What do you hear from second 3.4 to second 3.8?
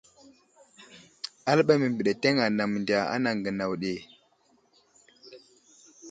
gənaw.